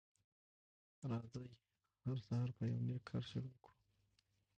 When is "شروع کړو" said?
3.31-3.71